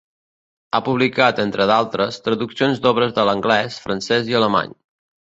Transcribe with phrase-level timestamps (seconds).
[0.75, 4.73] Ha publicat, entre d'altres, traduccions d'obres de l'anglès, francès i alemany.